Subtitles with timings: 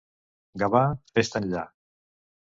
[0.63, 0.81] Gavà,
[1.19, 1.63] fes-te enllà.